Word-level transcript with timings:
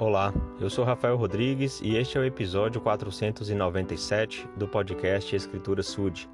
Olá, 0.00 0.32
eu 0.60 0.70
sou 0.70 0.84
Rafael 0.84 1.16
Rodrigues 1.16 1.80
e 1.82 1.96
este 1.96 2.16
é 2.16 2.20
o 2.20 2.24
episódio 2.24 2.80
497 2.80 4.48
do 4.56 4.68
podcast 4.68 5.34
Escritura 5.34 5.82
Sud. 5.82 6.30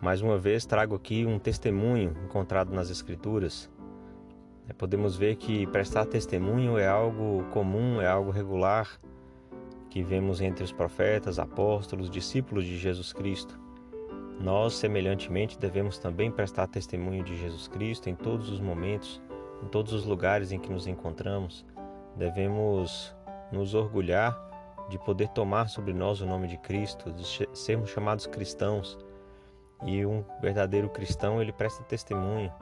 Mais 0.00 0.22
uma 0.22 0.38
vez 0.38 0.64
trago 0.64 0.94
aqui 0.94 1.26
um 1.26 1.38
testemunho 1.38 2.16
encontrado 2.24 2.72
nas 2.72 2.88
Escrituras. 2.88 3.70
É, 4.66 4.72
podemos 4.72 5.18
ver 5.18 5.36
que 5.36 5.66
prestar 5.66 6.06
testemunho 6.06 6.78
é 6.78 6.88
algo 6.88 7.44
comum, 7.50 8.00
é 8.00 8.06
algo 8.06 8.30
regular 8.30 8.88
que 9.90 10.02
vemos 10.02 10.40
entre 10.40 10.64
os 10.64 10.72
profetas, 10.72 11.38
apóstolos, 11.38 12.08
discípulos 12.08 12.64
de 12.64 12.78
Jesus 12.78 13.12
Cristo. 13.12 13.60
Nós, 14.40 14.72
semelhantemente, 14.72 15.58
devemos 15.58 15.98
também 15.98 16.30
prestar 16.30 16.68
testemunho 16.68 17.22
de 17.22 17.36
Jesus 17.36 17.68
Cristo 17.68 18.08
em 18.08 18.14
todos 18.14 18.48
os 18.48 18.60
momentos, 18.60 19.20
em 19.62 19.66
todos 19.66 19.92
os 19.92 20.06
lugares 20.06 20.52
em 20.52 20.58
que 20.58 20.72
nos 20.72 20.86
encontramos 20.86 21.66
devemos 22.16 23.14
nos 23.52 23.74
orgulhar 23.74 24.36
de 24.88 24.98
poder 24.98 25.28
tomar 25.28 25.68
sobre 25.68 25.92
nós 25.92 26.20
o 26.20 26.26
nome 26.26 26.46
de 26.46 26.56
Cristo, 26.56 27.12
de 27.12 27.48
sermos 27.56 27.90
chamados 27.90 28.26
cristãos. 28.26 28.98
E 29.84 30.06
um 30.06 30.24
verdadeiro 30.40 30.88
cristão, 30.88 31.40
ele 31.40 31.52
presta 31.52 31.82
testemunho, 31.84 32.52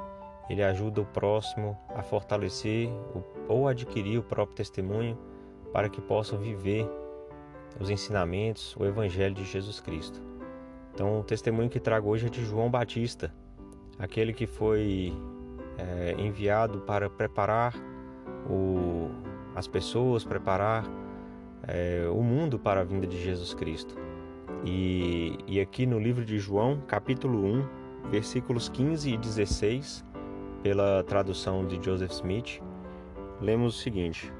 ele 0.48 0.62
ajuda 0.62 1.00
o 1.00 1.06
próximo 1.06 1.78
a 1.94 2.02
fortalecer 2.02 2.90
ou 3.48 3.68
adquirir 3.68 4.18
o 4.18 4.22
próprio 4.22 4.56
testemunho 4.56 5.16
para 5.72 5.88
que 5.88 6.00
possam 6.00 6.38
viver 6.38 6.88
os 7.80 7.90
ensinamentos, 7.90 8.76
o 8.76 8.84
evangelho 8.84 9.34
de 9.34 9.44
Jesus 9.44 9.80
Cristo. 9.80 10.20
Então, 10.92 11.20
o 11.20 11.24
testemunho 11.24 11.68
que 11.68 11.80
trago 11.80 12.08
hoje 12.08 12.26
é 12.26 12.30
de 12.30 12.44
João 12.44 12.70
Batista, 12.70 13.34
aquele 13.98 14.32
que 14.32 14.46
foi 14.46 15.12
é, 15.76 16.14
enviado 16.18 16.80
para 16.80 17.10
preparar 17.10 17.74
o, 18.48 19.10
as 19.54 19.68
pessoas, 19.68 20.24
preparar 20.24 20.84
é, 21.66 22.06
o 22.10 22.22
mundo 22.22 22.58
para 22.58 22.80
a 22.80 22.84
vinda 22.84 23.06
de 23.06 23.22
Jesus 23.22 23.54
Cristo. 23.54 23.96
E, 24.64 25.38
e 25.46 25.60
aqui 25.60 25.86
no 25.86 25.98
livro 25.98 26.24
de 26.24 26.38
João, 26.38 26.80
capítulo 26.86 27.44
1, 27.44 28.10
versículos 28.10 28.68
15 28.68 29.12
e 29.12 29.16
16, 29.16 30.04
pela 30.62 31.04
tradução 31.04 31.66
de 31.66 31.82
Joseph 31.84 32.12
Smith, 32.12 32.60
lemos 33.40 33.76
o 33.76 33.82
seguinte: 33.82 34.32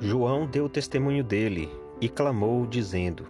João 0.00 0.46
deu 0.46 0.68
testemunho 0.68 1.24
dele 1.24 1.68
e 2.00 2.08
clamou, 2.08 2.66
dizendo: 2.66 3.26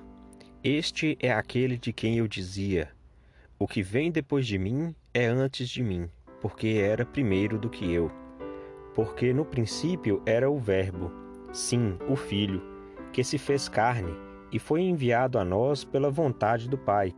Este 0.62 1.16
é 1.20 1.32
aquele 1.32 1.78
de 1.78 1.92
quem 1.92 2.18
eu 2.18 2.28
dizia: 2.28 2.90
O 3.58 3.66
que 3.66 3.82
vem 3.82 4.10
depois 4.10 4.46
de 4.46 4.58
mim 4.58 4.94
é 5.14 5.26
antes 5.26 5.68
de 5.68 5.82
mim, 5.82 6.08
porque 6.40 6.68
era 6.82 7.06
primeiro 7.06 7.58
do 7.58 7.70
que 7.70 7.90
eu 7.90 8.10
porque 8.98 9.32
no 9.32 9.44
princípio 9.44 10.20
era 10.26 10.50
o 10.50 10.58
Verbo, 10.58 11.12
sim, 11.52 11.96
o 12.08 12.16
Filho, 12.16 12.60
que 13.12 13.22
se 13.22 13.38
fez 13.38 13.68
carne 13.68 14.12
e 14.50 14.58
foi 14.58 14.80
enviado 14.80 15.38
a 15.38 15.44
nós 15.44 15.84
pela 15.84 16.10
vontade 16.10 16.68
do 16.68 16.76
Pai. 16.76 17.14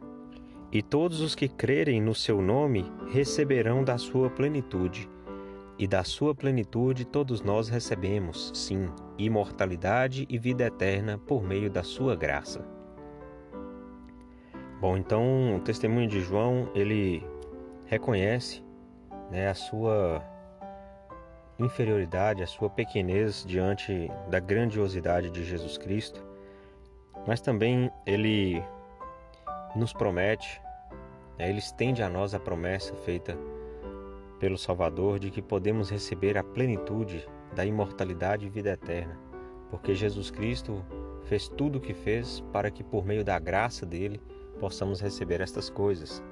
E 0.70 0.82
todos 0.82 1.22
os 1.22 1.34
que 1.34 1.48
crerem 1.48 1.98
no 1.98 2.14
seu 2.14 2.42
nome 2.42 2.84
receberão 3.08 3.82
da 3.82 3.96
sua 3.96 4.28
plenitude. 4.28 5.08
E 5.78 5.86
da 5.86 6.04
sua 6.04 6.34
plenitude 6.34 7.06
todos 7.06 7.40
nós 7.40 7.70
recebemos, 7.70 8.52
sim, 8.54 8.90
imortalidade 9.16 10.26
e 10.28 10.36
vida 10.36 10.66
eterna 10.66 11.16
por 11.16 11.42
meio 11.42 11.70
da 11.70 11.82
sua 11.82 12.14
graça. 12.14 12.62
Bom, 14.82 14.98
então 14.98 15.56
o 15.56 15.60
testemunho 15.60 16.08
de 16.08 16.20
João, 16.20 16.68
ele 16.74 17.26
reconhece 17.86 18.62
né, 19.30 19.48
a 19.48 19.54
sua 19.54 20.22
inferioridade, 21.64 22.42
a 22.42 22.46
sua 22.46 22.70
pequenez 22.70 23.44
diante 23.46 24.10
da 24.28 24.40
grandiosidade 24.40 25.30
de 25.30 25.44
Jesus 25.44 25.76
Cristo, 25.76 26.24
mas 27.26 27.40
também 27.40 27.90
ele 28.06 28.62
nos 29.76 29.92
promete, 29.92 30.60
né, 31.38 31.48
ele 31.48 31.58
estende 31.58 32.02
a 32.02 32.08
nós 32.08 32.34
a 32.34 32.40
promessa 32.40 32.94
feita 32.96 33.36
pelo 34.38 34.56
Salvador 34.56 35.18
de 35.18 35.30
que 35.30 35.42
podemos 35.42 35.90
receber 35.90 36.38
a 36.38 36.42
plenitude 36.42 37.28
da 37.54 37.64
imortalidade 37.64 38.46
e 38.46 38.50
vida 38.50 38.70
eterna, 38.70 39.18
porque 39.70 39.94
Jesus 39.94 40.30
Cristo 40.30 40.84
fez 41.24 41.48
tudo 41.48 41.76
o 41.76 41.80
que 41.80 41.92
fez 41.92 42.40
para 42.52 42.70
que 42.70 42.82
por 42.82 43.04
meio 43.04 43.22
da 43.22 43.38
graça 43.38 43.84
dele 43.84 44.20
possamos 44.58 45.00
receber 45.00 45.40
estas 45.40 45.68
coisas. 45.68 46.22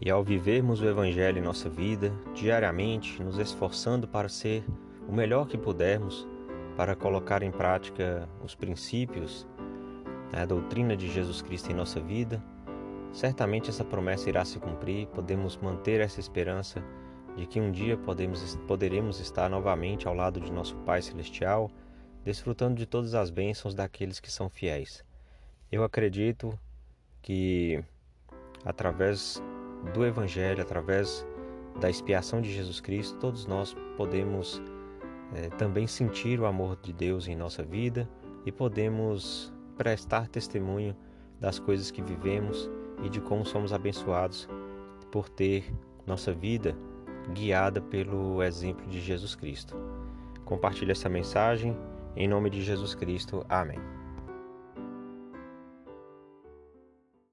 E 0.00 0.10
ao 0.10 0.22
vivermos 0.22 0.80
o 0.80 0.86
Evangelho 0.86 1.38
em 1.38 1.42
nossa 1.42 1.68
vida, 1.70 2.12
diariamente, 2.34 3.22
nos 3.22 3.38
esforçando 3.38 4.06
para 4.06 4.28
ser 4.28 4.64
o 5.08 5.12
melhor 5.12 5.46
que 5.46 5.56
pudermos, 5.56 6.26
para 6.76 6.94
colocar 6.94 7.42
em 7.42 7.50
prática 7.50 8.28
os 8.44 8.54
princípios, 8.54 9.46
né, 10.32 10.42
a 10.42 10.46
doutrina 10.46 10.96
de 10.96 11.08
Jesus 11.08 11.40
Cristo 11.40 11.72
em 11.72 11.74
nossa 11.74 11.98
vida, 11.98 12.42
certamente 13.12 13.70
essa 13.70 13.84
promessa 13.84 14.28
irá 14.28 14.44
se 14.44 14.58
cumprir, 14.58 15.06
podemos 15.08 15.56
manter 15.56 16.00
essa 16.00 16.20
esperança 16.20 16.84
de 17.34 17.46
que 17.46 17.60
um 17.60 17.70
dia 17.70 17.96
podemos, 17.96 18.56
poderemos 18.66 19.20
estar 19.20 19.48
novamente 19.48 20.06
ao 20.06 20.14
lado 20.14 20.40
de 20.40 20.52
nosso 20.52 20.76
Pai 20.78 21.00
Celestial, 21.00 21.70
desfrutando 22.24 22.74
de 22.74 22.86
todas 22.86 23.14
as 23.14 23.30
bênçãos 23.30 23.74
daqueles 23.74 24.20
que 24.20 24.30
são 24.30 24.50
fiéis. 24.50 25.04
Eu 25.70 25.84
acredito 25.84 26.58
que 27.22 27.82
através 28.64 29.42
do 29.92 30.04
Evangelho, 30.04 30.62
através 30.62 31.26
da 31.80 31.90
expiação 31.90 32.40
de 32.40 32.52
Jesus 32.52 32.80
Cristo, 32.80 33.18
todos 33.18 33.46
nós 33.46 33.76
podemos 33.96 34.62
é, 35.34 35.48
também 35.50 35.86
sentir 35.86 36.40
o 36.40 36.46
amor 36.46 36.78
de 36.82 36.92
Deus 36.92 37.28
em 37.28 37.36
nossa 37.36 37.62
vida 37.62 38.08
e 38.44 38.52
podemos 38.52 39.52
prestar 39.76 40.28
testemunho 40.28 40.96
das 41.40 41.58
coisas 41.58 41.90
que 41.90 42.02
vivemos 42.02 42.70
e 43.02 43.08
de 43.08 43.20
como 43.20 43.44
somos 43.44 43.72
abençoados 43.72 44.48
por 45.10 45.28
ter 45.28 45.64
nossa 46.06 46.32
vida 46.32 46.76
guiada 47.34 47.80
pelo 47.80 48.42
exemplo 48.42 48.86
de 48.86 49.00
Jesus 49.00 49.34
Cristo. 49.34 49.76
Compartilhe 50.44 50.92
essa 50.92 51.08
mensagem 51.08 51.76
em 52.14 52.28
nome 52.28 52.48
de 52.48 52.62
Jesus 52.62 52.94
Cristo. 52.94 53.44
Amém. 53.48 54.05